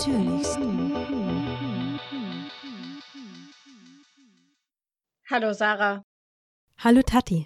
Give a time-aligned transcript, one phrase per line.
[0.00, 0.56] Natürlichst.
[5.28, 6.02] Hallo Sarah,
[6.78, 7.44] Hallo Tati.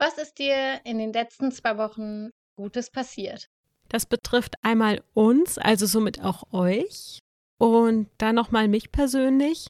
[0.00, 3.46] was ist dir in den letzten zwei Wochen Gutes passiert?
[3.88, 7.20] Das betrifft einmal uns, also somit auch euch.
[7.58, 9.68] Und dann nochmal mich persönlich.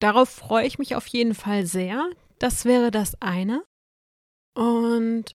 [0.00, 2.08] Darauf freue ich mich auf jeden Fall sehr.
[2.38, 3.64] Das wäre das eine.
[4.54, 5.32] Und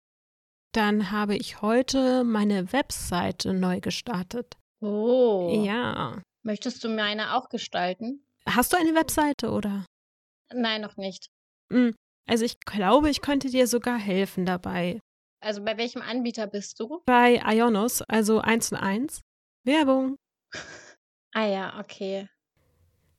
[0.72, 4.57] dann habe ich heute meine Webseite neu gestartet.
[4.80, 6.22] Oh, Ja.
[6.42, 8.24] möchtest du meine auch gestalten?
[8.48, 9.84] Hast du eine Webseite oder?
[10.52, 11.28] Nein, noch nicht.
[11.72, 11.94] Hm,
[12.26, 15.00] Also ich glaube, ich könnte dir sogar helfen dabei.
[15.40, 17.00] Also bei welchem Anbieter bist du?
[17.06, 19.20] Bei Ionos, also 1 und 1.
[19.64, 20.16] Werbung.
[21.34, 22.26] Ah ja, okay.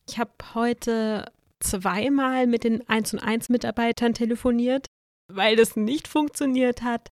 [0.09, 4.87] Ich habe heute zweimal mit den 1 und 1 Mitarbeitern telefoniert,
[5.31, 7.07] weil das nicht funktioniert hat.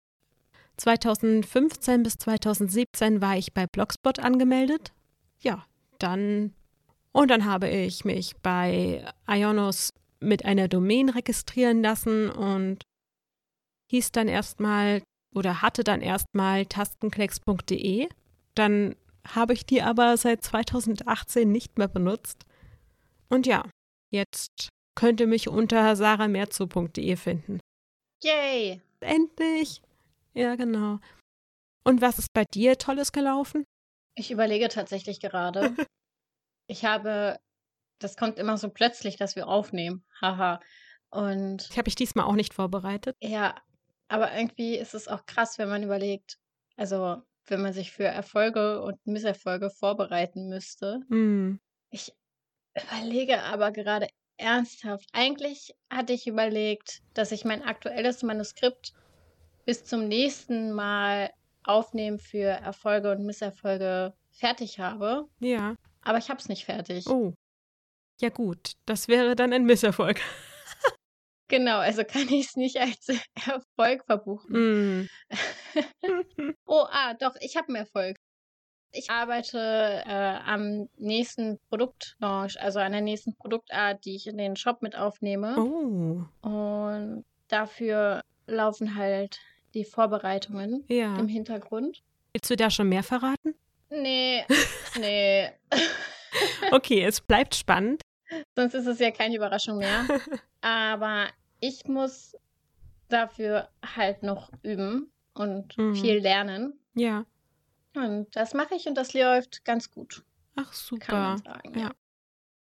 [0.78, 4.92] 2015 bis 2017 war ich bei Blogspot angemeldet.
[5.40, 5.66] Ja,
[6.00, 6.54] dann
[7.14, 12.84] und dann habe ich mich bei Ionos mit einer Domain registrieren lassen und
[13.92, 15.04] hieß dann erstmal
[15.34, 18.10] oder hatte dann erstmal tastenklecks.de.
[18.56, 18.96] Dann
[19.28, 22.46] habe ich die aber seit 2018 nicht mehr benutzt.
[23.30, 23.64] Und ja,
[24.12, 27.60] jetzt könnt ihr mich unter saramerzo.de finden.
[28.24, 28.82] Yay!
[29.02, 29.82] Endlich!
[30.34, 31.00] Ja, genau.
[31.84, 33.66] Und was ist bei dir Tolles gelaufen?
[34.16, 35.76] Ich überlege tatsächlich gerade.
[36.68, 37.40] ich habe,
[38.00, 40.06] das kommt immer so plötzlich, dass wir aufnehmen.
[40.22, 40.60] Haha.
[41.10, 43.16] Und Ich habe mich diesmal auch nicht vorbereitet.
[43.22, 43.56] ja,
[44.08, 46.38] aber irgendwie ist es auch krass, wenn man überlegt,
[46.76, 51.00] also wenn man sich für Erfolge und Misserfolge vorbereiten müsste.
[51.10, 51.60] Hm.
[51.90, 52.12] Ich
[52.76, 55.10] überlege aber gerade ernsthaft.
[55.14, 58.94] Eigentlich hatte ich überlegt, dass ich mein aktuelles Manuskript
[59.66, 61.32] bis zum nächsten Mal
[61.64, 65.28] aufnehmen für Erfolge und Misserfolge fertig habe.
[65.40, 65.76] Ja.
[66.02, 67.08] Aber ich habe es nicht fertig.
[67.08, 67.34] Oh.
[68.20, 68.74] Ja, gut.
[68.86, 70.20] Das wäre dann ein Misserfolg.
[71.50, 74.56] Genau, also kann ich es nicht als Erfolg verbuchen.
[74.56, 75.10] Hm.
[76.66, 78.18] Oh, ah, doch, ich habe einen Erfolg.
[78.92, 84.56] Ich arbeite äh, am nächsten Produktlaunch, also an der nächsten Produktart, die ich in den
[84.56, 85.56] Shop mit aufnehme.
[85.60, 86.48] Oh.
[86.48, 89.40] Und dafür laufen halt
[89.74, 91.18] die Vorbereitungen Ja.
[91.18, 92.04] im Hintergrund.
[92.34, 93.56] Willst du da schon mehr verraten?
[93.90, 94.44] Nee,
[95.00, 95.50] nee.
[96.72, 98.02] Okay, es bleibt spannend.
[98.56, 100.06] Sonst ist es ja keine Überraschung mehr.
[100.62, 101.28] Aber
[101.60, 102.36] ich muss
[103.10, 105.96] dafür halt noch üben und Mhm.
[105.96, 106.80] viel lernen.
[106.96, 107.26] Ja.
[107.96, 110.24] Und das mache ich und das läuft ganz gut,
[110.56, 111.54] Ach, kann man super.
[111.54, 111.74] sagen.
[111.78, 111.82] Ja.
[111.82, 111.92] Ja.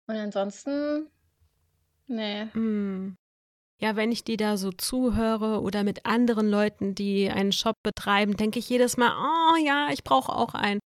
[0.08, 1.08] Und ansonsten,
[2.08, 2.48] nee.
[2.52, 3.16] Hm.
[3.82, 8.36] Ja, wenn ich die da so zuhöre oder mit anderen Leuten, die einen Shop betreiben,
[8.36, 10.80] denke ich jedes Mal, oh ja, ich brauche auch einen.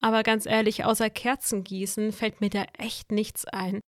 [0.00, 3.80] Aber ganz ehrlich, außer Kerzengießen fällt mir da echt nichts ein.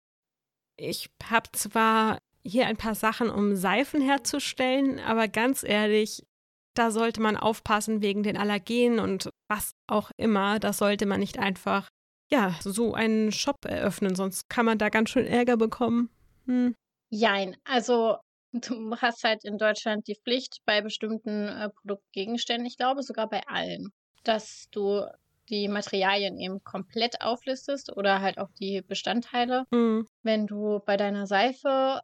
[0.78, 6.22] Ich habe zwar hier ein paar Sachen, um Seifen herzustellen, aber ganz ehrlich,
[6.74, 10.58] da sollte man aufpassen wegen den Allergenen und was auch immer.
[10.60, 11.88] Da sollte man nicht einfach,
[12.30, 16.08] ja, so einen Shop eröffnen, sonst kann man da ganz schön Ärger bekommen.
[16.46, 16.74] Hm.
[17.10, 18.18] Jein, also
[18.52, 23.42] du hast halt in Deutschland die Pflicht bei bestimmten äh, Produktgegenständen, ich glaube sogar bei
[23.46, 23.92] allen,
[24.24, 25.06] dass du
[25.48, 29.64] die Materialien eben komplett auflistest oder halt auch die Bestandteile.
[29.72, 30.06] Hm.
[30.22, 32.00] Wenn du bei deiner Seife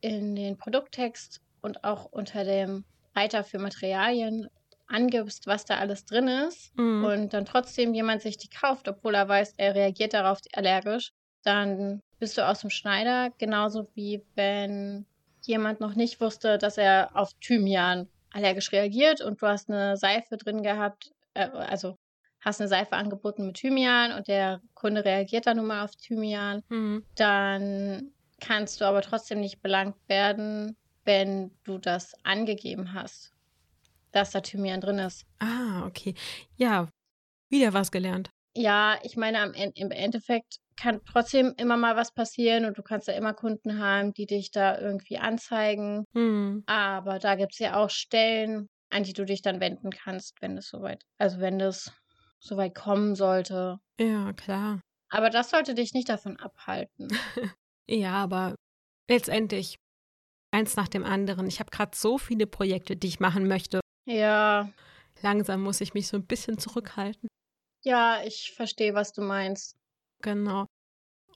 [0.00, 2.84] in den Produkttext und auch unter dem
[3.16, 4.48] Reiter für Materialien
[4.86, 7.04] angibst, was da alles drin ist, Mhm.
[7.04, 11.12] und dann trotzdem jemand sich die kauft, obwohl er weiß, er reagiert darauf allergisch,
[11.42, 15.06] dann bist du aus dem Schneider, genauso wie wenn
[15.46, 20.36] jemand noch nicht wusste, dass er auf Thymian allergisch reagiert und du hast eine Seife
[20.36, 21.96] drin gehabt, äh, also
[22.40, 26.62] hast eine Seife angeboten mit Thymian und der Kunde reagiert dann nun mal auf Thymian,
[26.68, 27.04] Mhm.
[27.16, 28.10] dann
[28.40, 33.32] kannst du aber trotzdem nicht belangt werden, wenn du das angegeben hast,
[34.12, 35.24] dass da Thymian drin ist.
[35.38, 36.14] Ah, okay.
[36.56, 36.88] Ja,
[37.50, 38.30] wieder was gelernt.
[38.56, 43.08] Ja, ich meine, am im Endeffekt kann trotzdem immer mal was passieren und du kannst
[43.08, 46.04] ja immer Kunden haben, die dich da irgendwie anzeigen.
[46.14, 46.62] Hm.
[46.66, 50.56] Aber da gibt es ja auch Stellen, an die du dich dann wenden kannst, wenn
[50.56, 51.92] es soweit, also wenn das
[52.40, 53.78] soweit kommen sollte.
[54.00, 54.80] Ja, klar.
[55.10, 57.08] Aber das sollte dich nicht davon abhalten.
[57.86, 58.54] Ja, aber
[59.10, 59.76] letztendlich
[60.52, 61.46] eins nach dem anderen.
[61.46, 63.80] Ich habe gerade so viele Projekte, die ich machen möchte.
[64.06, 64.70] Ja,
[65.22, 67.28] Langsam muss ich mich so ein bisschen zurückhalten.
[67.84, 69.76] ja, ich verstehe, was du meinst.
[70.24, 70.66] Genau.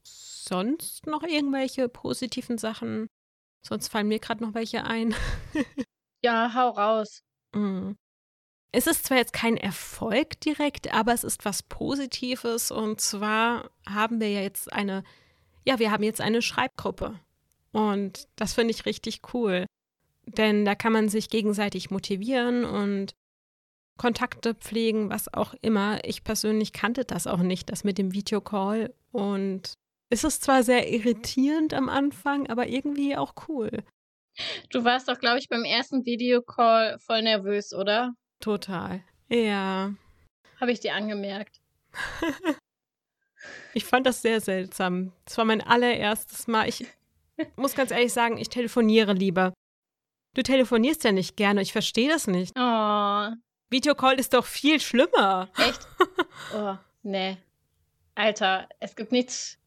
[0.02, 3.08] Sonst noch irgendwelche positiven Sachen?
[3.60, 5.14] Sonst fallen mir gerade noch welche ein.
[6.20, 7.22] Ja, hau raus.
[7.54, 7.92] Mm.
[8.72, 12.72] Es ist zwar jetzt kein Erfolg direkt, aber es ist was Positives.
[12.72, 15.04] Und zwar haben wir ja jetzt eine,
[15.64, 17.20] ja, wir haben jetzt eine Schreibgruppe.
[17.70, 19.64] Und das finde ich richtig cool.
[20.26, 23.14] Denn da kann man sich gegenseitig motivieren und
[23.98, 26.02] Kontakte pflegen, was auch immer.
[26.04, 28.94] Ich persönlich kannte das auch nicht, das mit dem Videocall.
[29.12, 29.74] Und
[30.08, 33.84] es ist zwar sehr irritierend am Anfang, aber irgendwie auch cool.
[34.70, 38.14] Du warst doch, glaube ich, beim ersten Videocall voll nervös, oder?
[38.40, 39.02] Total.
[39.28, 39.92] Ja.
[40.60, 41.60] Habe ich dir angemerkt.
[43.74, 45.12] ich fand das sehr seltsam.
[45.26, 46.68] Es war mein allererstes Mal.
[46.68, 46.86] Ich
[47.56, 49.52] muss ganz ehrlich sagen, ich telefoniere lieber.
[50.34, 51.62] Du telefonierst ja nicht gerne.
[51.62, 52.52] Ich verstehe das nicht.
[52.56, 53.28] Oh.
[53.70, 55.48] Videocall ist doch viel schlimmer.
[55.56, 55.86] Echt?
[56.54, 57.36] Oh, nee.
[58.14, 59.58] Alter, es gibt nichts.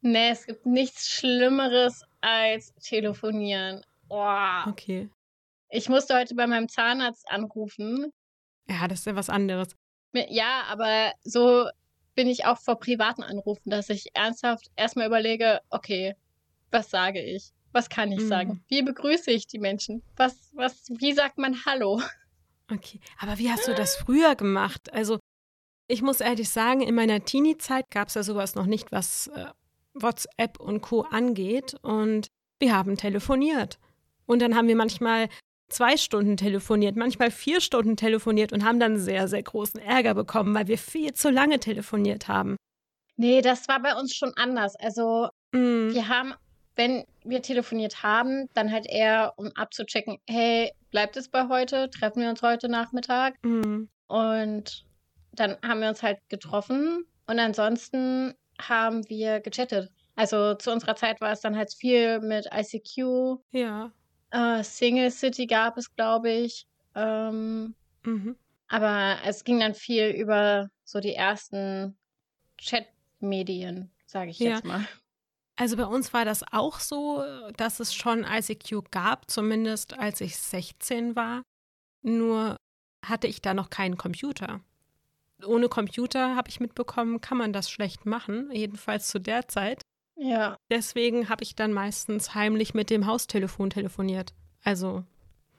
[0.00, 3.82] Nee, es gibt nichts Schlimmeres als telefonieren.
[4.08, 4.68] Oh.
[4.68, 5.08] Okay.
[5.70, 8.12] Ich musste heute bei meinem Zahnarzt anrufen.
[8.68, 9.76] Ja, das ist ja was anderes.
[10.12, 11.68] Ja, aber so
[12.14, 16.16] bin ich auch vor privaten Anrufen, dass ich ernsthaft erstmal überlege, okay,
[16.70, 17.52] was sage ich?
[17.72, 18.28] Was kann ich mhm.
[18.28, 18.64] sagen?
[18.68, 20.02] Wie begrüße ich die Menschen?
[20.16, 22.00] Was, was, wie sagt man Hallo?
[22.70, 24.92] Okay, aber wie hast du das früher gemacht?
[24.92, 25.18] Also,
[25.86, 29.46] ich muss ehrlich sagen, in meiner Teenie-Zeit gab es ja sowas noch nicht, was äh,
[29.92, 31.02] WhatsApp und Co.
[31.02, 31.76] angeht.
[31.82, 32.28] Und
[32.58, 33.78] wir haben telefoniert.
[34.26, 35.28] Und dann haben wir manchmal
[35.68, 40.54] zwei Stunden telefoniert, manchmal vier Stunden telefoniert und haben dann sehr, sehr großen Ärger bekommen,
[40.54, 42.56] weil wir viel zu lange telefoniert haben.
[43.16, 44.74] Nee, das war bei uns schon anders.
[44.76, 45.92] Also, mm.
[45.92, 46.34] wir haben
[46.76, 51.90] wenn wir telefoniert haben, dann halt eher, um abzuchecken, hey, bleibt es bei heute?
[51.90, 53.34] Treffen wir uns heute Nachmittag?
[53.44, 53.88] Mhm.
[54.06, 54.86] Und
[55.32, 58.32] dann haben wir uns halt getroffen und ansonsten
[58.62, 59.90] haben wir gechattet.
[60.14, 63.40] Also zu unserer Zeit war es dann halt viel mit ICQ.
[63.50, 63.90] Ja.
[64.30, 66.68] Äh, Single City gab es, glaube ich.
[66.94, 67.74] Ähm,
[68.04, 68.36] mhm.
[68.68, 71.98] Aber es ging dann viel über so die ersten
[72.56, 74.50] Chatmedien, sage ich ja.
[74.50, 74.86] jetzt mal.
[75.56, 77.22] Also bei uns war das auch so,
[77.56, 81.42] dass es schon ICQ gab, zumindest als ich 16 war.
[82.02, 82.56] Nur
[83.04, 84.60] hatte ich da noch keinen Computer.
[85.44, 89.82] Ohne Computer, habe ich mitbekommen, kann man das schlecht machen, jedenfalls zu der Zeit.
[90.16, 90.56] Ja.
[90.70, 94.32] Deswegen habe ich dann meistens heimlich mit dem Haustelefon telefoniert.
[94.62, 95.04] Also,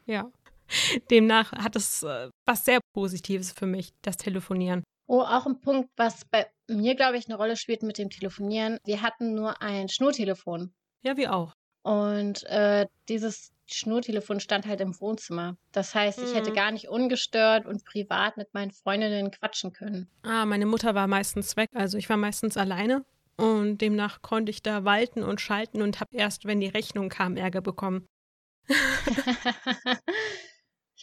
[0.05, 0.31] ja.
[1.11, 4.83] Demnach hat es äh, was sehr Positives für mich, das Telefonieren.
[5.07, 8.79] Oh, auch ein Punkt, was bei mir, glaube ich, eine Rolle spielt mit dem Telefonieren.
[8.85, 10.73] Wir hatten nur ein Schnurtelefon.
[11.01, 11.53] Ja, wir auch.
[11.83, 15.57] Und äh, dieses Schnurtelefon stand halt im Wohnzimmer.
[15.71, 16.35] Das heißt, ich mhm.
[16.35, 20.09] hätte gar nicht ungestört und privat mit meinen Freundinnen quatschen können.
[20.23, 23.05] Ah, meine Mutter war meistens weg, also ich war meistens alleine
[23.37, 27.37] und demnach konnte ich da walten und schalten und habe erst, wenn die Rechnung kam,
[27.37, 28.07] Ärger bekommen.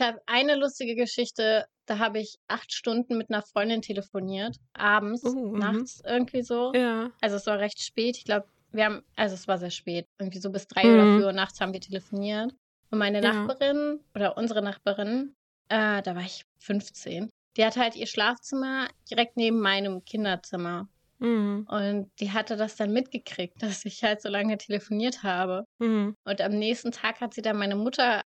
[0.02, 5.22] Ich habe eine lustige Geschichte, da habe ich acht Stunden mit einer Freundin telefoniert, abends,
[5.22, 6.72] uh, nachts irgendwie so.
[6.74, 7.12] Ja.
[7.20, 8.16] Also es war recht spät.
[8.16, 10.08] Ich glaube, wir haben, also es war sehr spät.
[10.18, 10.94] Irgendwie so bis drei mhm.
[10.94, 12.52] oder vier Uhr nachts haben wir telefoniert.
[12.90, 13.32] Und meine ja.
[13.32, 15.36] Nachbarin oder unsere Nachbarin,
[15.68, 20.88] äh, da war ich 15, die hatte halt ihr Schlafzimmer direkt neben meinem Kinderzimmer.
[21.20, 21.68] Mhm.
[21.70, 25.64] Und die hatte das dann mitgekriegt, dass ich halt so lange telefoniert habe.
[25.78, 26.16] Mhm.
[26.24, 28.22] Und am nächsten Tag hat sie dann meine Mutter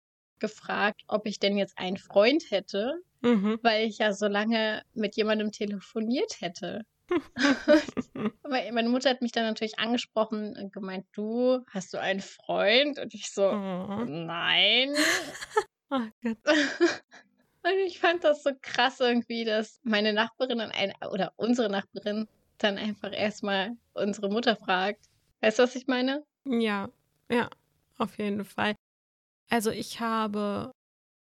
[0.41, 3.59] gefragt, ob ich denn jetzt einen Freund hätte, mhm.
[3.61, 6.85] weil ich ja so lange mit jemandem telefoniert hätte.
[8.43, 12.99] meine Mutter hat mich dann natürlich angesprochen und gemeint, du, hast du einen Freund?
[12.99, 14.05] Und ich so, oh.
[14.05, 14.93] nein.
[15.89, 16.37] oh Gott.
[17.63, 22.79] Und ich fand das so krass irgendwie, dass meine Nachbarin ein, oder unsere Nachbarin dann
[22.79, 25.05] einfach erstmal unsere Mutter fragt.
[25.41, 26.23] Weißt du, was ich meine?
[26.45, 26.89] Ja,
[27.29, 27.51] ja,
[27.99, 28.73] auf jeden Fall.
[29.49, 30.71] Also ich habe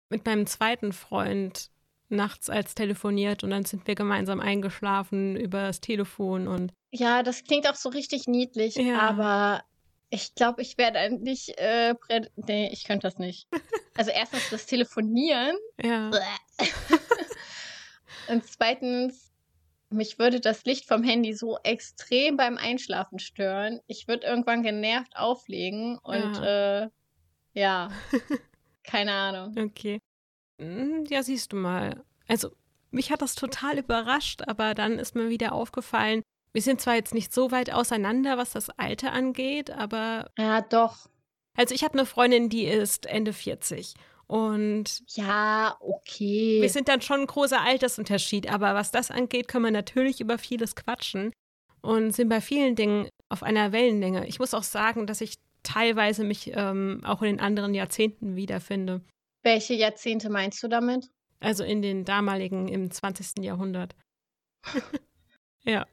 [0.10, 1.70] mit meinem zweiten Freund
[2.10, 6.74] nachts als telefoniert und dann sind wir gemeinsam eingeschlafen über das Telefon und.
[6.92, 9.00] Ja, das klingt auch so richtig niedlich, ja.
[9.00, 9.64] aber
[10.10, 11.58] ich glaube, ich werde nicht.
[11.60, 11.94] Äh,
[12.36, 13.48] nee, ich könnte das nicht.
[13.98, 15.58] Also erstens das Telefonieren.
[15.84, 16.10] Ja.
[18.30, 19.34] und zweitens,
[19.90, 23.82] mich würde das Licht vom Handy so extrem beim Einschlafen stören.
[23.88, 26.84] Ich würde irgendwann genervt auflegen und ja.
[26.84, 26.90] äh,
[27.54, 27.92] ja.
[28.84, 29.56] Keine Ahnung.
[29.58, 30.00] Okay.
[30.60, 32.04] Hm, ja, siehst du mal.
[32.28, 32.50] Also,
[32.92, 37.14] mich hat das total überrascht, aber dann ist mir wieder aufgefallen, wir sind zwar jetzt
[37.14, 40.32] nicht so weit auseinander, was das Alter angeht, aber.
[40.38, 41.10] Ja, doch.
[41.56, 43.94] Also, ich habe eine Freundin, die ist Ende 40.
[44.28, 45.02] Und.
[45.16, 46.62] Ja, okay.
[46.62, 50.38] Wir sind dann schon ein großer Altersunterschied, aber was das angeht, können wir natürlich über
[50.38, 51.32] vieles quatschen
[51.82, 54.28] und sind bei vielen Dingen auf einer Wellenlänge.
[54.28, 59.02] Ich muss auch sagen, dass ich teilweise mich ähm, auch in den anderen Jahrzehnten wiederfinde.
[59.44, 61.10] Welche Jahrzehnte meinst du damit?
[61.40, 63.44] Also in den damaligen, im 20.
[63.44, 63.96] Jahrhundert.
[65.64, 65.86] ja.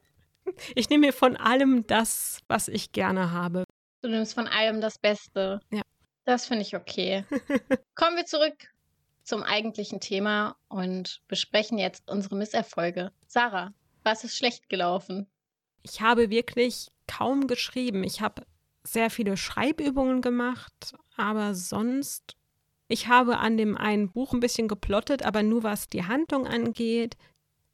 [0.74, 3.64] Ich nehme mir von allem das, was ich gerne habe.
[4.02, 5.60] Du nimmst von allem das Beste.
[5.70, 5.82] Ja.
[6.24, 7.24] Das finde ich okay.
[7.94, 8.68] Kommen wir zurück
[9.22, 13.12] zum eigentlichen Thema und besprechen jetzt unsere Misserfolge.
[13.26, 13.72] Sarah,
[14.04, 15.26] was ist schlecht gelaufen?
[15.82, 18.04] Ich habe wirklich kaum geschrieben.
[18.04, 18.46] Ich habe
[18.86, 22.36] sehr viele Schreibübungen gemacht, aber sonst.
[22.88, 27.16] Ich habe an dem einen Buch ein bisschen geplottet, aber nur was die Handlung angeht.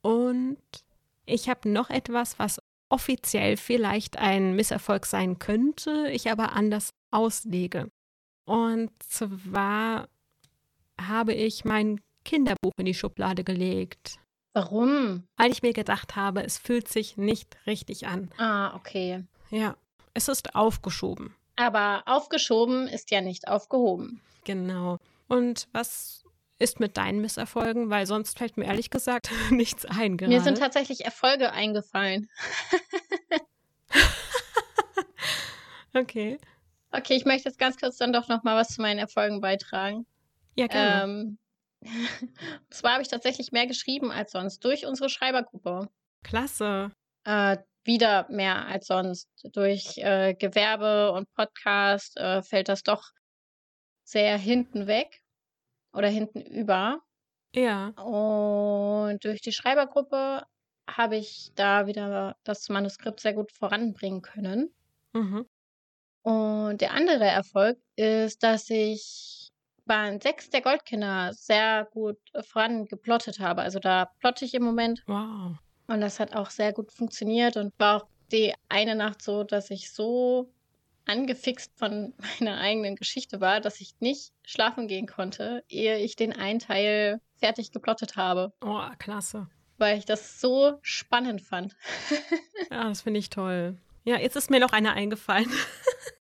[0.01, 0.59] Und
[1.27, 7.91] ich habe noch etwas, was offiziell vielleicht ein Misserfolg sein könnte, ich aber anders auslege.
[8.45, 10.09] Und zwar
[11.01, 14.19] habe ich mein Kinderbuch in die Schublade gelegt.
[14.55, 15.25] Warum?
[15.37, 18.31] Weil ich mir gedacht habe, es fühlt sich nicht richtig an.
[18.39, 19.25] Ah, okay.
[19.51, 19.77] Ja,
[20.15, 21.35] es ist aufgeschoben.
[21.57, 24.21] Aber aufgeschoben ist ja nicht aufgehoben.
[24.45, 24.99] Genau.
[25.29, 26.25] Und was
[26.59, 27.91] ist mit deinen Misserfolgen?
[27.91, 30.17] Weil sonst fällt mir ehrlich gesagt nichts ein.
[30.17, 30.33] Gerade.
[30.33, 32.31] Mir sind tatsächlich Erfolge eingefallen.
[35.95, 36.39] okay.
[36.91, 40.07] Okay, ich möchte jetzt ganz kurz dann doch noch mal was zu meinen Erfolgen beitragen.
[40.55, 41.05] Ja, gerne.
[41.05, 41.39] Ähm,
[41.83, 45.89] und zwar habe ich tatsächlich mehr geschrieben als sonst durch unsere Schreibergruppe.
[46.23, 46.93] Klasse.
[47.25, 49.29] Äh, wieder mehr als sonst.
[49.53, 53.11] Durch äh, Gewerbe und Podcast äh, fällt das doch
[54.05, 55.23] sehr hinten weg
[55.93, 57.01] oder hinten über.
[57.55, 57.89] Ja.
[57.89, 60.45] Und durch die Schreibergruppe
[60.89, 64.75] habe ich da wieder das Manuskript sehr gut voranbringen können.
[65.13, 65.47] Mhm.
[66.23, 69.51] Und der andere Erfolg ist, dass ich
[69.85, 73.63] Band 6 der Goldkinder sehr gut voran geplottet habe.
[73.63, 75.03] Also da plotte ich im Moment.
[75.07, 75.57] Wow.
[75.87, 79.71] Und das hat auch sehr gut funktioniert und war auch die eine Nacht so, dass
[79.71, 80.51] ich so
[81.07, 86.33] angefixt von meiner eigenen Geschichte war, dass ich nicht schlafen gehen konnte, ehe ich den
[86.33, 88.53] einen Teil fertig geplottet habe.
[88.65, 89.49] Oh, klasse.
[89.79, 91.75] Weil ich das so spannend fand.
[92.71, 93.77] ja, das finde ich toll.
[94.05, 95.51] Ja, jetzt ist mir noch einer eingefallen.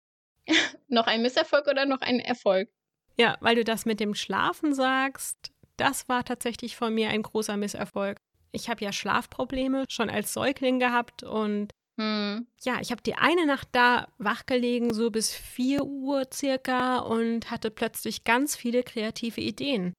[0.87, 2.69] noch ein Misserfolg oder noch ein Erfolg?
[3.17, 7.57] Ja, weil du das mit dem Schlafen sagst, das war tatsächlich von mir ein großer
[7.57, 8.21] Misserfolg.
[8.51, 12.47] Ich habe ja Schlafprobleme schon als Säugling gehabt und hm.
[12.61, 17.71] ja, ich habe die eine Nacht da wachgelegen, so bis 4 Uhr circa und hatte
[17.71, 19.93] plötzlich ganz viele kreative Ideen.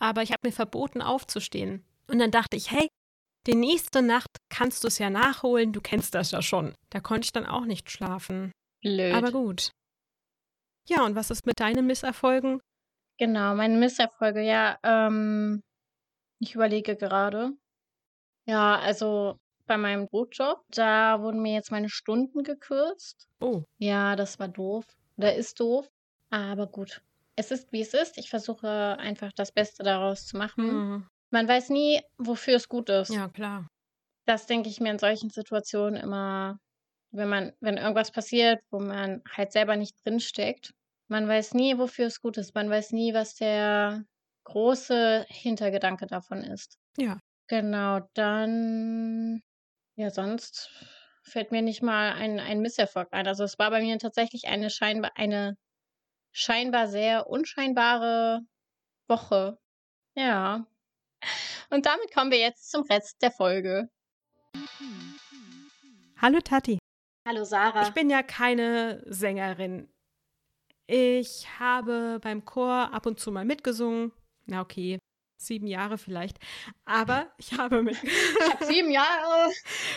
[0.00, 1.84] Aber ich habe mir verboten aufzustehen.
[2.08, 2.88] Und dann dachte ich, hey,
[3.46, 6.74] die nächste Nacht kannst du es ja nachholen, du kennst das ja schon.
[6.90, 8.50] Da konnte ich dann auch nicht schlafen.
[8.82, 9.14] Blöd.
[9.14, 9.70] Aber gut.
[10.88, 12.60] Ja, und was ist mit deinen Misserfolgen?
[13.18, 15.62] Genau, meine Misserfolge, ja, ähm,
[16.40, 17.52] ich überlege gerade.
[18.46, 23.28] Ja, also bei meinem Brotjob, da wurden mir jetzt meine Stunden gekürzt.
[23.40, 23.62] Oh.
[23.78, 24.84] Ja, das war doof.
[25.16, 25.88] Oder ist doof.
[26.30, 27.02] Aber gut.
[27.36, 28.18] Es ist, wie es ist.
[28.18, 30.68] Ich versuche einfach das Beste daraus zu machen.
[30.68, 31.06] Hm.
[31.30, 33.10] Man weiß nie, wofür es gut ist.
[33.10, 33.66] Ja, klar.
[34.26, 36.58] Das denke ich mir in solchen Situationen immer,
[37.10, 40.72] wenn man, wenn irgendwas passiert, wo man halt selber nicht drinsteckt.
[41.08, 42.54] Man weiß nie, wofür es gut ist.
[42.54, 44.04] Man weiß nie, was der
[44.44, 46.78] große Hintergedanke davon ist.
[46.96, 47.18] Ja.
[47.46, 49.42] Genau, dann,
[49.96, 50.70] ja, sonst
[51.22, 53.26] fällt mir nicht mal ein, ein Misserfolg ein.
[53.26, 55.56] Also es war bei mir tatsächlich eine scheinbar, eine
[56.32, 58.40] scheinbar sehr unscheinbare
[59.08, 59.58] Woche.
[60.14, 60.66] Ja.
[61.70, 63.88] Und damit kommen wir jetzt zum Rest der Folge.
[66.20, 66.78] Hallo Tati.
[67.26, 67.82] Hallo Sarah.
[67.82, 69.90] Ich bin ja keine Sängerin.
[70.86, 74.12] Ich habe beim Chor ab und zu mal mitgesungen.
[74.46, 74.98] Na okay,
[75.36, 76.38] sieben Jahre vielleicht.
[76.84, 77.96] Aber ich habe mit.
[78.02, 79.52] ich habe sieben Jahre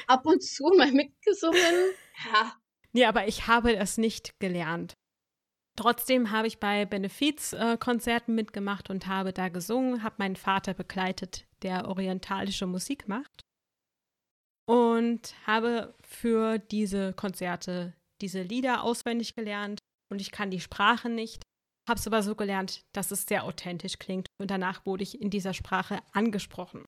[0.08, 1.94] ab und zu mal mitgesungen.
[2.32, 2.54] Ja.
[2.94, 4.94] Nee, aber ich habe es nicht gelernt.
[5.78, 11.88] Trotzdem habe ich bei Benefizkonzerten mitgemacht und habe da gesungen, habe meinen Vater begleitet, der
[11.88, 13.42] orientalische Musik macht.
[14.68, 19.80] Und habe für diese Konzerte diese Lieder auswendig gelernt
[20.10, 21.44] und ich kann die Sprache nicht,
[21.88, 25.30] habe es aber so gelernt, dass es sehr authentisch klingt und danach wurde ich in
[25.30, 26.86] dieser Sprache angesprochen.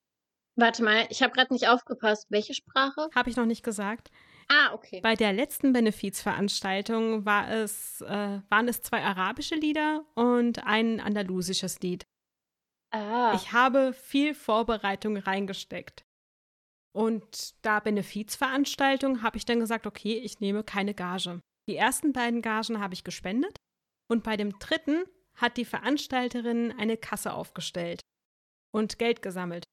[0.56, 2.26] Warte mal, ich habe gerade nicht aufgepasst.
[2.28, 3.08] Welche Sprache?
[3.14, 4.10] Habe ich noch nicht gesagt.
[4.48, 5.00] Ah, okay.
[5.00, 11.80] Bei der letzten Benefizveranstaltung war es, äh, waren es zwei arabische Lieder und ein andalusisches
[11.80, 12.04] Lied.
[12.92, 13.32] Ah.
[13.36, 16.04] Ich habe viel Vorbereitung reingesteckt.
[16.92, 21.40] Und da Benefizveranstaltung habe ich dann gesagt, okay, ich nehme keine Gage.
[21.68, 23.56] Die ersten beiden Gagen habe ich gespendet
[24.10, 28.00] und bei dem dritten hat die Veranstalterin eine Kasse aufgestellt
[28.72, 29.64] und Geld gesammelt.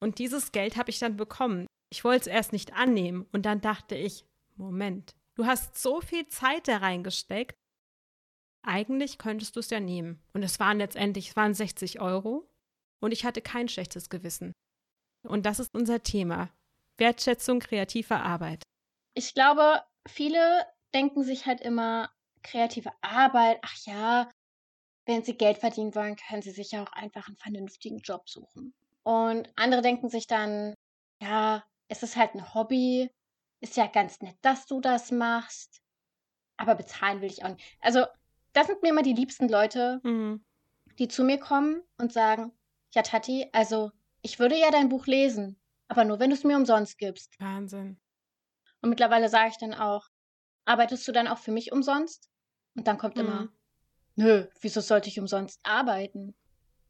[0.00, 1.66] Und dieses Geld habe ich dann bekommen.
[1.90, 4.24] Ich wollte es erst nicht annehmen und dann dachte ich,
[4.56, 7.54] Moment, du hast so viel Zeit da reingesteckt.
[8.62, 10.20] Eigentlich könntest du es ja nehmen.
[10.32, 12.50] Und es waren letztendlich, es waren 60 Euro.
[13.00, 14.52] und ich hatte kein schlechtes Gewissen.
[15.22, 16.50] Und das ist unser Thema.
[16.96, 18.62] Wertschätzung kreativer Arbeit.
[19.14, 22.10] Ich glaube, viele denken sich halt immer,
[22.46, 24.30] kreative Arbeit, ach ja,
[25.06, 28.74] wenn sie Geld verdienen wollen, können sie sich ja auch einfach einen vernünftigen Job suchen.
[29.02, 30.74] Und andere denken sich dann,
[31.20, 33.10] ja, es ist halt ein Hobby,
[33.60, 35.80] ist ja ganz nett, dass du das machst,
[36.56, 37.64] aber bezahlen will ich auch nicht.
[37.80, 38.04] Also,
[38.52, 40.44] das sind mir immer die liebsten Leute, mhm.
[40.98, 42.52] die zu mir kommen und sagen,
[42.94, 46.56] ja, Tati, also ich würde ja dein Buch lesen, aber nur, wenn du es mir
[46.56, 47.38] umsonst gibst.
[47.38, 48.00] Wahnsinn.
[48.80, 50.08] Und mittlerweile sage ich dann auch,
[50.64, 52.28] arbeitest du dann auch für mich umsonst?
[52.76, 53.22] Und dann kommt mhm.
[53.22, 53.48] immer,
[54.14, 56.34] nö, wieso sollte ich umsonst arbeiten?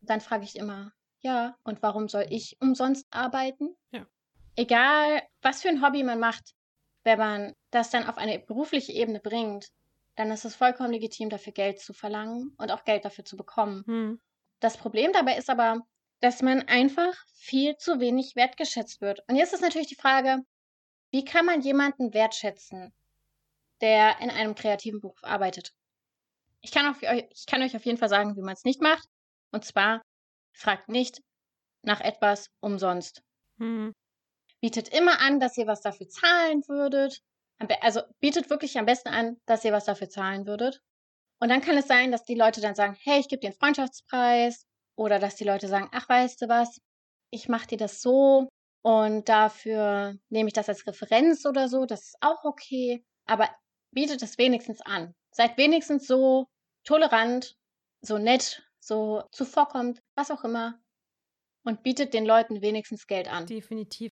[0.01, 3.75] Und dann frage ich immer, ja, und warum soll ich umsonst arbeiten?
[3.91, 4.07] Ja.
[4.57, 6.55] Egal, was für ein Hobby man macht,
[7.05, 9.69] wenn man das dann auf eine berufliche Ebene bringt,
[10.17, 13.85] dann ist es vollkommen legitim, dafür Geld zu verlangen und auch Geld dafür zu bekommen.
[13.87, 14.21] Mhm.
[14.61, 15.83] Das Problem dabei ist aber,
[16.21, 19.21] dass man einfach viel zu wenig wertgeschätzt wird.
[19.29, 20.43] Und jetzt ist natürlich die Frage,
[21.11, 22.93] wie kann man jemanden wertschätzen,
[23.81, 25.73] der in einem kreativen Beruf arbeitet?
[26.61, 29.09] Ich kann, auf, ich kann euch auf jeden Fall sagen, wie man es nicht macht.
[29.53, 30.03] Und zwar,
[30.53, 31.21] fragt nicht
[31.83, 33.23] nach etwas umsonst.
[33.59, 33.93] Mhm.
[34.61, 37.21] Bietet immer an, dass ihr was dafür zahlen würdet.
[37.81, 40.81] Also bietet wirklich am besten an, dass ihr was dafür zahlen würdet.
[41.41, 43.59] Und dann kann es sein, dass die Leute dann sagen, hey, ich gebe dir einen
[43.59, 44.65] Freundschaftspreis
[44.97, 46.81] oder dass die Leute sagen, ach, weißt du was,
[47.31, 48.49] ich mache dir das so
[48.83, 53.05] und dafür nehme ich das als Referenz oder so, das ist auch okay.
[53.27, 53.49] Aber
[53.93, 55.15] bietet es wenigstens an.
[55.31, 56.47] Seid wenigstens so
[56.85, 57.57] tolerant,
[58.01, 60.79] so nett, so zuvorkommt, was auch immer.
[61.65, 63.47] Und bietet den Leuten wenigstens Geld an.
[63.47, 64.13] Definitiv.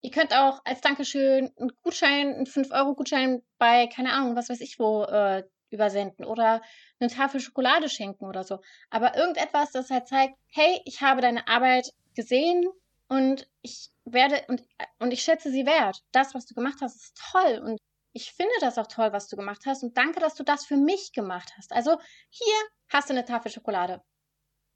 [0.00, 4.78] Ihr könnt auch als Dankeschön einen Gutschein, einen 5-Euro-Gutschein bei, keine Ahnung, was weiß ich
[4.78, 6.62] wo, äh, übersenden oder
[7.00, 8.60] eine Tafel Schokolade schenken oder so.
[8.90, 12.64] Aber irgendetwas, das halt zeigt, hey, ich habe deine Arbeit gesehen
[13.08, 14.62] und ich werde und,
[14.98, 16.02] und ich schätze sie wert.
[16.12, 17.78] Das, was du gemacht hast, ist toll und
[18.12, 20.76] ich finde das auch toll, was du gemacht hast und danke, dass du das für
[20.76, 21.72] mich gemacht hast.
[21.72, 21.98] Also
[22.30, 22.56] hier
[22.88, 24.02] hast du eine Tafel Schokolade.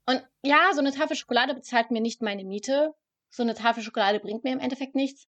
[0.05, 2.93] Und ja, so eine Tafel Schokolade bezahlt mir nicht meine Miete.
[3.29, 5.27] So eine Tafel Schokolade bringt mir im Endeffekt nichts.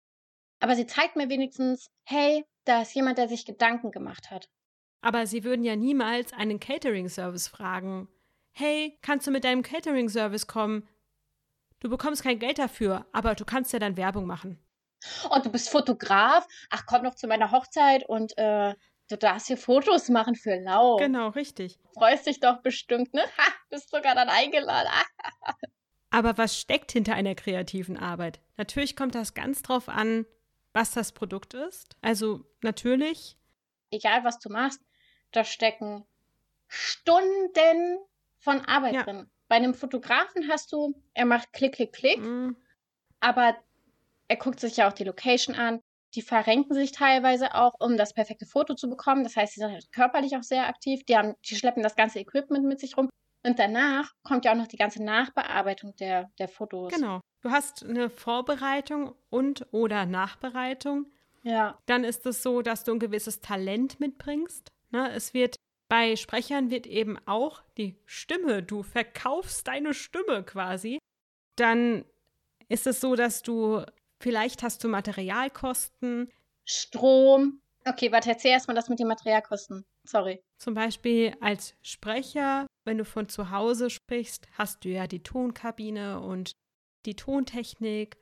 [0.60, 4.48] Aber sie zeigt mir wenigstens, hey, da ist jemand, der sich Gedanken gemacht hat.
[5.00, 8.08] Aber Sie würden ja niemals einen Catering-Service fragen.
[8.52, 10.88] Hey, kannst du mit deinem Catering-Service kommen?
[11.80, 14.58] Du bekommst kein Geld dafür, aber du kannst ja dann Werbung machen.
[15.30, 16.46] Oh, du bist Fotograf?
[16.70, 18.74] Ach, komm noch zu meiner Hochzeit und äh,
[19.08, 20.96] du darfst hier Fotos machen für Lau.
[20.96, 21.78] Genau, richtig.
[21.94, 23.22] Freust dich doch bestimmt, ne?
[23.38, 24.90] Ha, bist sogar dann eingeladen.
[26.10, 28.40] aber was steckt hinter einer kreativen Arbeit?
[28.56, 30.26] Natürlich kommt das ganz drauf an,
[30.72, 31.96] was das Produkt ist.
[32.02, 33.36] Also natürlich.
[33.90, 34.80] Egal, was du machst,
[35.32, 36.04] da stecken
[36.68, 37.98] Stunden
[38.38, 39.02] von Arbeit ja.
[39.02, 39.30] drin.
[39.48, 42.56] Bei einem Fotografen hast du, er macht Klick, Klick, Klick, mhm.
[43.20, 43.56] aber
[44.28, 45.80] er guckt sich ja auch die Location an.
[46.14, 49.24] Die verrenken sich teilweise auch, um das perfekte Foto zu bekommen.
[49.24, 51.04] Das heißt, sie sind halt körperlich auch sehr aktiv.
[51.04, 53.10] Die, haben, die schleppen das ganze Equipment mit sich rum.
[53.42, 56.92] Und danach kommt ja auch noch die ganze Nachbearbeitung der, der Fotos.
[56.92, 57.20] Genau.
[57.42, 61.06] Du hast eine Vorbereitung und oder Nachbereitung.
[61.42, 61.78] Ja.
[61.86, 64.72] Dann ist es so, dass du ein gewisses Talent mitbringst.
[64.92, 65.10] Ne?
[65.10, 65.56] Es wird
[65.88, 70.98] bei Sprechern wird eben auch die Stimme, du verkaufst deine Stimme quasi.
[71.56, 72.04] Dann
[72.68, 73.84] ist es so, dass du
[74.20, 76.30] vielleicht hast du Materialkosten.
[76.64, 77.60] Strom.
[77.86, 79.84] Okay, warte, erzähl erstmal das mit den Materialkosten.
[80.04, 80.42] Sorry.
[80.58, 86.20] Zum Beispiel als Sprecher, wenn du von zu Hause sprichst, hast du ja die Tonkabine
[86.20, 86.52] und
[87.04, 88.16] die Tontechnik.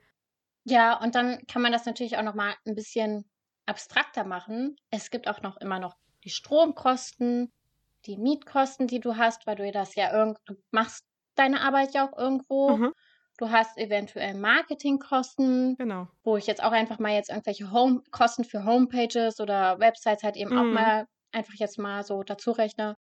[0.65, 3.25] Ja, und dann kann man das natürlich auch noch mal ein bisschen
[3.65, 4.75] abstrakter machen.
[4.89, 7.51] Es gibt auch noch immer noch die Stromkosten,
[8.05, 12.07] die Mietkosten, die du hast, weil du das ja irgend, du machst deine Arbeit ja
[12.07, 12.77] auch irgendwo.
[12.77, 12.93] Mhm.
[13.37, 16.07] Du hast eventuell Marketingkosten, genau.
[16.23, 20.37] wo ich jetzt auch einfach mal jetzt irgendwelche Home Kosten für Homepages oder Websites halt
[20.37, 20.57] eben mhm.
[20.57, 22.95] auch mal einfach jetzt mal so dazu rechne.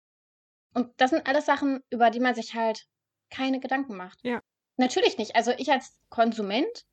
[0.74, 2.86] Und das sind alles Sachen, über die man sich halt
[3.30, 4.20] keine Gedanken macht.
[4.24, 4.42] Ja.
[4.78, 5.36] Natürlich nicht.
[5.36, 6.86] Also ich als Konsument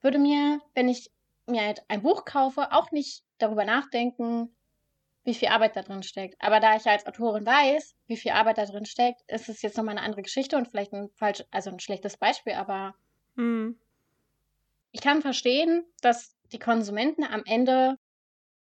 [0.00, 1.10] würde mir, wenn ich
[1.46, 4.54] mir halt ein Buch kaufe, auch nicht darüber nachdenken,
[5.24, 6.36] wie viel Arbeit da drin steckt.
[6.40, 9.76] Aber da ich als Autorin weiß, wie viel Arbeit da drin steckt, ist es jetzt
[9.76, 12.94] nochmal eine andere Geschichte und vielleicht ein falsch, also ein schlechtes Beispiel, aber
[13.34, 13.78] mhm.
[14.92, 17.96] ich kann verstehen, dass die Konsumenten am Ende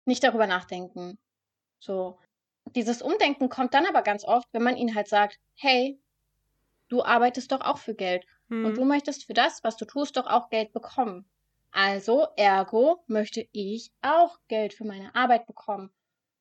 [0.05, 1.19] nicht darüber nachdenken.
[1.79, 2.19] So.
[2.75, 6.01] Dieses Umdenken kommt dann aber ganz oft, wenn man ihnen halt sagt, hey,
[6.89, 8.25] du arbeitest doch auch für Geld.
[8.49, 8.67] Mhm.
[8.67, 11.29] Und du möchtest für das, was du tust, doch auch Geld bekommen.
[11.73, 15.91] Also, ergo, möchte ich auch Geld für meine Arbeit bekommen.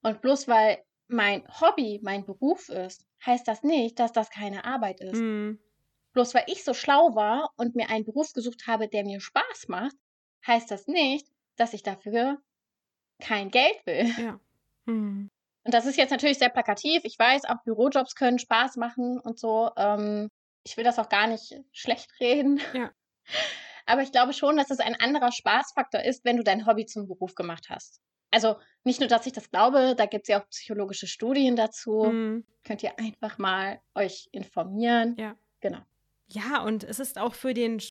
[0.06, 5.02] Und bloß weil mein Hobby mein Beruf ist, heißt das nicht, dass das keine Arbeit
[5.02, 5.16] ist.
[5.16, 5.60] Mhm.
[6.14, 9.68] bloß weil ich so schlau war und mir einen Beruf gesucht habe, der mir Spaß
[9.68, 9.96] macht,
[10.46, 12.38] heißt das nicht, dass ich dafür
[13.20, 14.06] kein Geld will.
[14.18, 14.40] Ja.
[14.88, 15.32] Hm.
[15.64, 17.02] Und das ist jetzt natürlich sehr plakativ.
[17.06, 19.72] Ich weiß, auch Bürojobs können Spaß machen und so.
[19.78, 20.30] Ähm,
[20.64, 22.62] ich will das auch gar nicht schlecht reden.
[22.76, 22.92] Ja.
[23.88, 27.08] Aber ich glaube schon, dass es ein anderer Spaßfaktor ist, wenn du dein Hobby zum
[27.08, 28.00] Beruf gemacht hast.
[28.36, 32.06] Also nicht nur, dass ich das glaube, da gibt es ja auch psychologische Studien dazu.
[32.06, 32.46] Hm.
[32.66, 35.16] Könnt ihr einfach mal euch informieren.
[35.18, 35.38] Ja.
[35.62, 35.80] Genau.
[36.28, 37.82] Ja, und es ist auch für den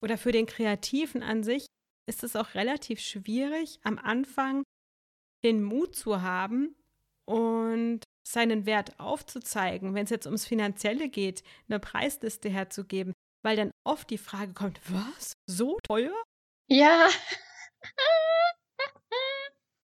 [0.00, 1.66] oder für den Kreativen an sich
[2.06, 4.62] ist es auch relativ schwierig, am Anfang
[5.42, 6.76] den Mut zu haben
[7.24, 13.72] und seinen Wert aufzuzeigen, wenn es jetzt ums Finanzielle geht, eine Preisliste herzugeben, weil dann
[13.84, 15.32] oft die Frage kommt, was?
[15.46, 16.14] So teuer?
[16.68, 17.08] Ja.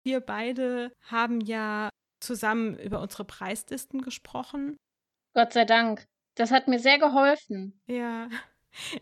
[0.08, 1.90] Wir beide haben ja
[2.22, 4.78] zusammen über unsere Preislisten gesprochen.
[5.36, 6.06] Gott sei Dank.
[6.36, 7.82] Das hat mir sehr geholfen.
[7.88, 8.30] Ja.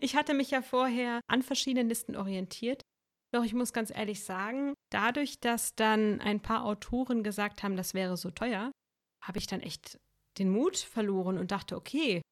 [0.00, 2.80] Ich hatte mich ja vorher an verschiedenen Listen orientiert.
[3.30, 7.92] Doch ich muss ganz ehrlich sagen, dadurch, dass dann ein paar Autoren gesagt haben, das
[7.92, 8.72] wäre so teuer,
[9.22, 9.98] habe ich dann echt
[10.38, 12.22] den Mut verloren und dachte, okay,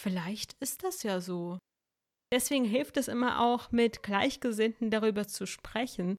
[0.00, 1.58] vielleicht ist das ja so.
[2.32, 6.16] Deswegen hilft es immer auch, mit Gleichgesinnten darüber zu sprechen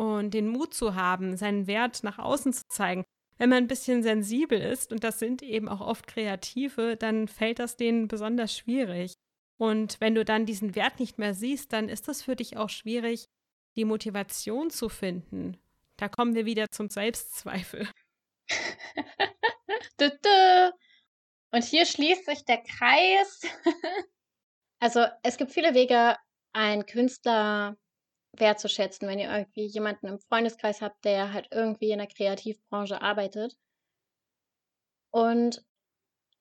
[0.00, 3.04] und den Mut zu haben, seinen Wert nach außen zu zeigen.
[3.36, 7.58] Wenn man ein bisschen sensibel ist, und das sind eben auch oft Kreative, dann fällt
[7.58, 9.12] das denen besonders schwierig.
[9.58, 12.70] Und wenn du dann diesen Wert nicht mehr siehst, dann ist es für dich auch
[12.70, 13.26] schwierig,
[13.76, 15.58] die Motivation zu finden.
[15.98, 17.86] Da kommen wir wieder zum Selbstzweifel.
[21.52, 23.42] Und hier schließt sich der Kreis.
[24.80, 26.16] also es gibt viele Wege,
[26.54, 27.76] einen Künstler
[28.36, 33.56] wertzuschätzen, wenn ihr irgendwie jemanden im Freundeskreis habt, der halt irgendwie in der Kreativbranche arbeitet.
[35.12, 35.64] Und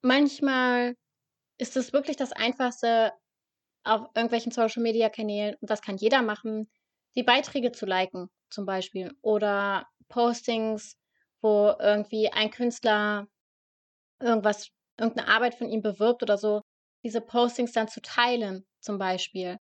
[0.01, 0.95] manchmal
[1.57, 3.13] ist es wirklich das Einfachste,
[3.83, 6.69] auf irgendwelchen Social-Media-Kanälen, und das kann jeder machen,
[7.15, 9.13] die Beiträge zu liken, zum Beispiel.
[9.21, 10.97] Oder Postings,
[11.41, 13.27] wo irgendwie ein Künstler
[14.19, 16.61] irgendwas, irgendeine Arbeit von ihm bewirbt oder so,
[17.03, 19.57] diese Postings dann zu teilen, zum Beispiel,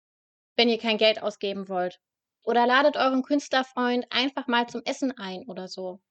[0.55, 1.99] wenn ihr kein Geld ausgeben wollt.
[2.43, 6.01] Oder ladet euren Künstlerfreund einfach mal zum Essen ein oder so.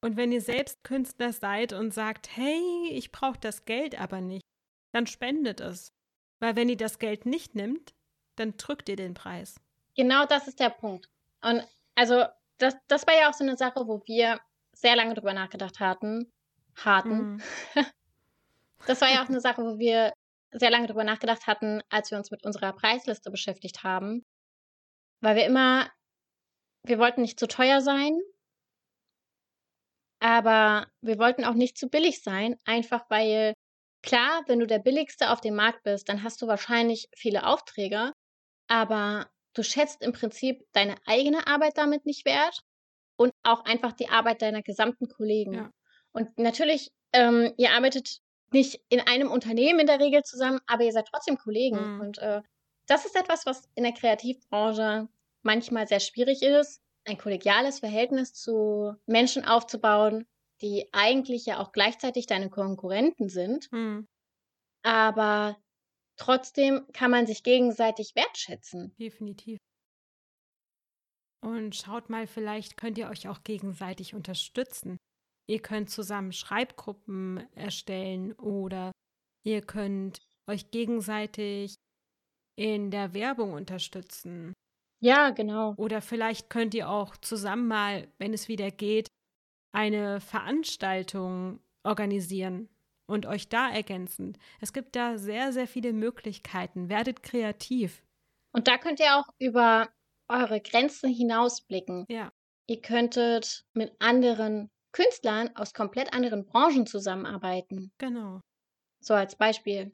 [0.00, 4.44] Und wenn ihr selbst Künstler seid und sagt, hey, ich brauche das Geld aber nicht,
[4.92, 5.92] dann spendet es.
[6.40, 7.94] Weil wenn ihr das Geld nicht nimmt,
[8.36, 9.60] dann drückt ihr den Preis.
[9.96, 11.08] Genau das ist der Punkt.
[11.42, 12.24] Und also
[12.58, 14.40] das, das war ja auch so eine Sache, wo wir
[14.72, 16.32] sehr lange drüber nachgedacht hatten.
[16.76, 17.36] Harten.
[17.36, 17.42] Mm.
[18.86, 20.12] das war ja auch eine Sache, wo wir
[20.50, 24.24] sehr lange drüber nachgedacht hatten, als wir uns mit unserer Preisliste beschäftigt haben.
[25.20, 25.90] Weil wir immer,
[26.84, 28.18] wir wollten nicht zu teuer sein,
[30.20, 33.54] aber wir wollten auch nicht zu billig sein, einfach weil,
[34.02, 38.12] klar, wenn du der billigste auf dem Markt bist, dann hast du wahrscheinlich viele Aufträge,
[38.68, 42.60] aber du schätzt im Prinzip deine eigene Arbeit damit nicht wert
[43.16, 45.54] und auch einfach die Arbeit deiner gesamten Kollegen.
[45.54, 45.70] Ja.
[46.12, 48.18] Und natürlich, ähm, ihr arbeitet
[48.50, 51.96] nicht in einem Unternehmen in der Regel zusammen, aber ihr seid trotzdem Kollegen.
[51.96, 52.00] Mhm.
[52.00, 52.40] Und äh,
[52.86, 55.08] das ist etwas, was in der Kreativbranche
[55.42, 60.26] manchmal sehr schwierig ist, ein kollegiales Verhältnis zu Menschen aufzubauen,
[60.62, 63.70] die eigentlich ja auch gleichzeitig deine Konkurrenten sind.
[63.72, 64.06] Mhm.
[64.82, 65.58] Aber
[66.16, 68.94] trotzdem kann man sich gegenseitig wertschätzen.
[68.98, 69.58] Definitiv.
[71.42, 74.96] Und schaut mal, vielleicht könnt ihr euch auch gegenseitig unterstützen.
[75.46, 78.92] Ihr könnt zusammen Schreibgruppen erstellen oder
[79.44, 81.74] ihr könnt euch gegenseitig
[82.56, 84.52] in der Werbung unterstützen.
[85.00, 85.74] Ja, genau.
[85.76, 89.08] Oder vielleicht könnt ihr auch zusammen mal, wenn es wieder geht,
[89.72, 92.68] eine Veranstaltung organisieren
[93.06, 94.38] und euch da ergänzen.
[94.60, 96.88] Es gibt da sehr, sehr viele Möglichkeiten.
[96.88, 98.02] Werdet kreativ.
[98.52, 99.88] Und da könnt ihr auch über
[100.28, 102.06] eure Grenzen hinausblicken.
[102.08, 102.32] Ja.
[102.66, 107.92] Ihr könntet mit anderen Künstlern aus komplett anderen Branchen zusammenarbeiten.
[107.98, 108.40] Genau.
[109.00, 109.92] So als Beispiel.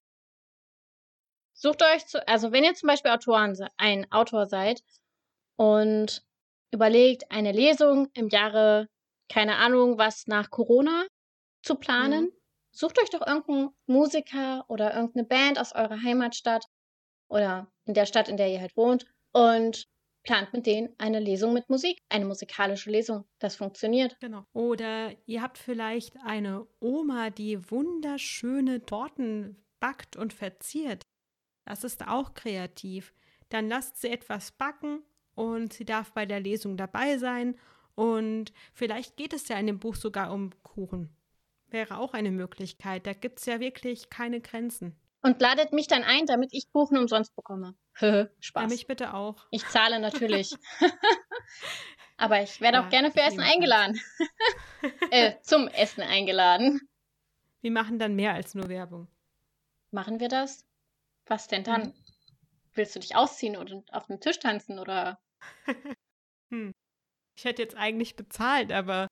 [1.63, 4.83] Sucht euch zu, also wenn ihr zum Beispiel Autoren, ein Autor seid
[5.57, 6.25] und
[6.73, 8.89] überlegt, eine Lesung im Jahre,
[9.29, 11.07] keine Ahnung, was nach Corona
[11.63, 12.33] zu planen, mhm.
[12.71, 16.65] sucht euch doch irgendeinen Musiker oder irgendeine Band aus eurer Heimatstadt
[17.29, 19.85] oder in der Stadt, in der ihr halt wohnt und
[20.23, 23.27] plant mit denen eine Lesung mit Musik, eine musikalische Lesung.
[23.39, 24.19] Das funktioniert.
[24.21, 24.47] Genau.
[24.55, 31.05] Oder ihr habt vielleicht eine Oma, die wunderschöne Torten backt und verziert.
[31.71, 33.15] Das ist auch kreativ.
[33.49, 35.05] Dann lasst sie etwas backen
[35.37, 37.57] und sie darf bei der Lesung dabei sein.
[37.95, 41.15] Und vielleicht geht es ja in dem Buch sogar um Kuchen.
[41.69, 43.07] Wäre auch eine Möglichkeit.
[43.07, 44.97] Da gibt es ja wirklich keine Grenzen.
[45.23, 47.77] Und ladet mich dann ein, damit ich Kuchen umsonst bekomme.
[48.41, 48.63] Spaß.
[48.65, 49.47] Ja, mich bitte auch.
[49.53, 50.53] Ich zahle natürlich.
[52.17, 54.01] Aber ich werde Ja, auch gerne für Essen eingeladen.
[55.13, 56.81] äh, zum Essen eingeladen.
[57.61, 59.07] Wir machen dann mehr als nur Werbung.
[59.93, 60.67] Machen wir das?
[61.31, 61.83] Was denn dann?
[61.83, 61.95] Mhm.
[62.75, 65.19] Willst du dich ausziehen oder auf dem Tisch tanzen oder?
[66.53, 66.73] Hm.
[67.39, 69.07] Ich hätte jetzt eigentlich bezahlt, aber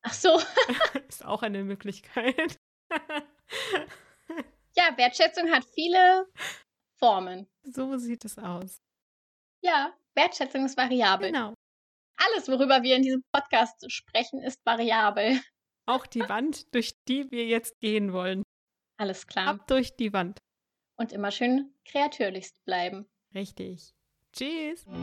[0.00, 0.40] Ach so.
[1.08, 2.58] ist auch eine Möglichkeit.
[4.74, 6.26] Ja, Wertschätzung hat viele
[6.98, 7.46] Formen.
[7.62, 8.78] so sieht es aus.
[9.62, 11.30] Ja, Wertschätzung ist variabel.
[11.30, 11.52] Genau.
[12.16, 15.38] Alles, worüber wir in diesem Podcast sprechen, ist variabel.
[15.86, 18.42] Auch die Wand, durch die wir jetzt gehen wollen.
[18.98, 19.48] Alles klar.
[19.48, 20.38] Ab durch die Wand.
[20.98, 23.06] Und immer schön kreatürlichst bleiben.
[23.34, 23.94] Richtig.
[24.32, 24.84] Tschüss.